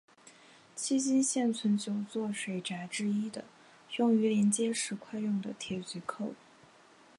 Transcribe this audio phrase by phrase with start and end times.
[0.75, 3.45] 迄今现存九座水闸之一的
[3.97, 6.33] 用于连接石块用的铁锔扣。